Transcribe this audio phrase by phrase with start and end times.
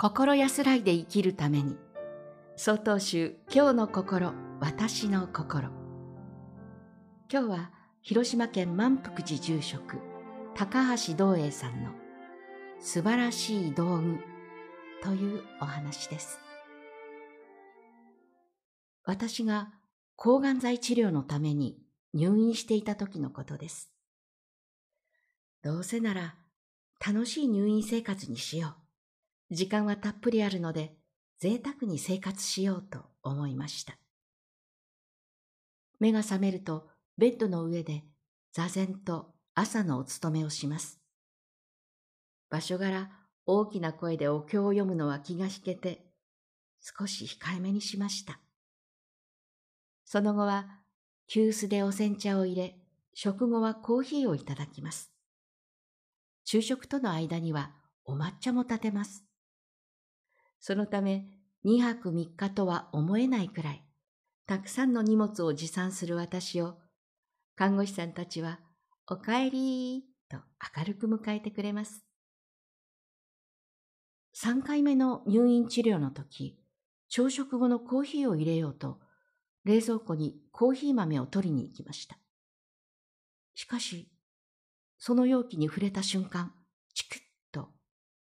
[0.00, 1.76] 心安らいで生きるために。
[2.54, 5.70] 総統集今日の心私の心。
[7.28, 9.96] 今日は広島県満福寺住職
[10.54, 11.90] 高橋道栄さんの
[12.78, 14.20] 素晴らしい道具
[15.02, 16.38] というお話です。
[19.04, 19.72] 私が
[20.14, 21.76] 抗がん剤治療のために
[22.14, 23.90] 入院していた時のことです。
[25.64, 26.36] どうせなら
[27.04, 28.87] 楽しい入院生活にしよう。
[29.50, 30.94] 時間はたっぷりあるので
[31.38, 33.98] 贅沢に生活しようと思いました。
[36.00, 38.04] 目が覚めるとベッドの上で
[38.52, 41.00] 座禅と朝のお勤めをします。
[42.50, 43.10] 場所柄
[43.46, 46.04] 大きな声でお経を読むのは気が引けて
[46.80, 48.40] 少し控えめにしました。
[50.04, 50.80] その後は
[51.26, 52.76] 急須でお煎茶を入れ、
[53.12, 55.12] 食後はコーヒーをいただきます。
[56.44, 57.72] 昼食との間には
[58.04, 59.27] お抹茶も立てます。
[60.60, 61.26] そのため
[61.64, 63.84] 2泊3日とは思えないくらい、
[64.46, 66.78] たくさんの荷物を持参する私を、
[67.56, 68.60] 看護師さんたちは、
[69.06, 70.38] おかえりと
[70.76, 72.04] 明るく迎えてくれます。
[74.36, 76.58] 3回目の入院治療の時、
[77.08, 79.00] 朝食後のコーヒーを入れようと、
[79.64, 82.18] 冷蔵庫にコーヒー豆を取りに行きました。
[83.54, 84.08] しかし、
[84.98, 86.54] その容器に触れた瞬間、
[86.94, 87.18] チクッ
[87.52, 87.70] と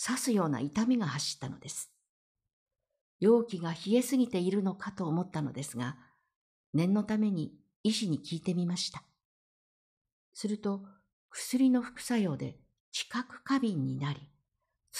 [0.00, 1.95] 刺すような痛みが走ったのです。
[3.20, 5.96] 容器が冷えすぎているのかと思ったのですが、
[6.74, 9.02] 念のために医師に聞いてみました。
[10.34, 10.84] すると、
[11.30, 12.58] 薬の副作用で
[12.92, 14.30] 知覚過敏になり、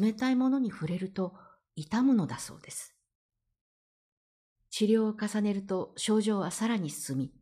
[0.00, 1.34] 冷たいものに触れると
[1.76, 2.94] 痛むのだそうです。
[4.70, 7.32] 治療を重ねると症状はさらに進み、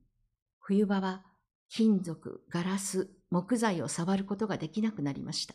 [0.59, 1.25] 冬場は
[1.69, 5.55] 金属、ガラス、木材を触ることができなくなりました。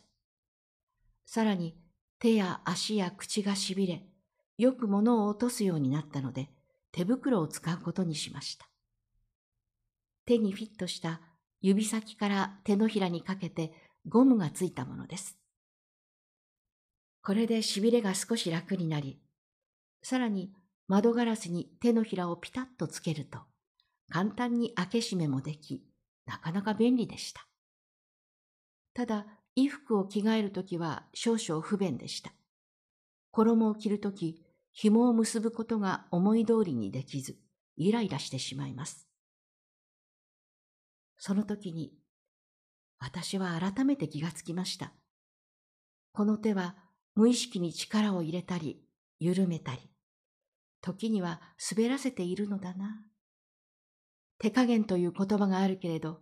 [1.25, 1.75] さらに
[2.19, 4.08] 手や足や口がしびれ、
[4.57, 6.50] よく物を落とすようになったので、
[6.91, 8.67] 手袋を使うことにしました。
[10.25, 11.22] 手にフィットした
[11.61, 13.73] 指先から手のひらにかけて
[14.07, 15.38] ゴムがついたものです。
[17.22, 19.19] これでしびれが少し楽になり、
[20.03, 20.53] さらに
[20.88, 23.39] 窓ガラスに手のひらをピタッとつけると、
[24.09, 25.85] 簡単に開け閉めもでき、
[26.25, 27.47] なかなか便利でした。
[28.94, 32.33] ただ、衣服を着替えるときは少々不便でした。
[33.31, 34.42] 衣を着るとき、
[34.73, 37.38] 紐を結ぶことが思い通りにできず、
[37.78, 39.07] イライラしてしまいます。
[41.17, 41.94] その時に、
[43.00, 44.94] 私は改めて気がつきました。
[46.11, 46.75] この手は
[47.16, 48.84] 無意識に力を入れたり、
[49.19, 49.91] 緩めたり、
[50.81, 51.40] 時には
[51.72, 53.05] 滑らせているのだな。
[54.40, 56.22] 手加減という言葉があるけれど、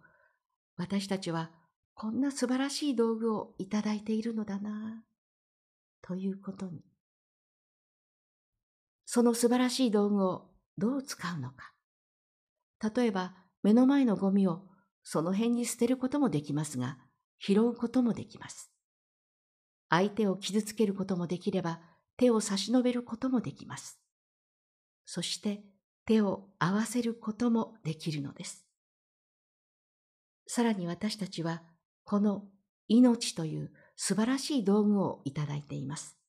[0.76, 1.52] 私たちは
[1.94, 5.04] こんな素晴らしい道具をいただいているのだな、
[6.02, 6.91] ということに。
[9.14, 10.46] その素晴らしい道具を
[10.78, 11.74] どう使うのか。
[12.96, 14.62] 例えば、目の前のゴミを
[15.04, 16.98] その辺に捨てることもできますが、
[17.38, 18.72] 拾うこともできます。
[19.90, 21.82] 相手を傷つけることもできれば、
[22.16, 24.00] 手を差し伸べることもできます。
[25.06, 25.62] そして
[26.06, 28.66] 手を合わせることもできるのです。
[30.48, 31.64] さらに私たちは
[32.06, 32.46] この
[32.88, 36.21] 命という素晴らしい道具をいただいています。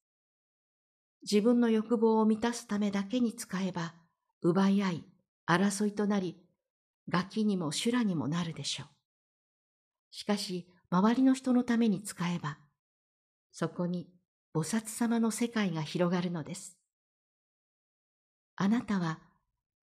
[1.22, 3.94] 自分の欲望を満たすためだけに使えば
[4.43, 5.05] 奪い合い、
[5.47, 6.37] 争いとなり、
[7.09, 8.87] ガキにも修羅にもなるでしょう。
[10.10, 12.59] しかし、周りの人のために使えば、
[13.50, 14.09] そこに
[14.55, 16.77] 菩薩様の世界が広がるのです。
[18.56, 19.21] あなたは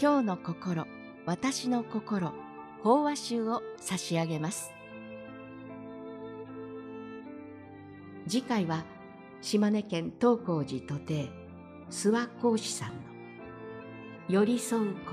[0.00, 0.86] 今日の心
[1.26, 2.32] 私の心
[2.82, 4.72] 法話集を差し上げます。
[8.28, 8.84] 次回は
[9.40, 11.30] 島根県東光寺土定
[11.90, 12.94] 諏訪講師さんの
[14.28, 15.12] 寄り添うこ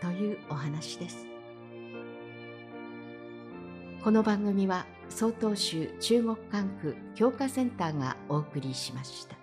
[0.00, 1.26] とというお話です。
[4.02, 9.41] この番組は曹洞宗中国管区教化センターがお送りしました。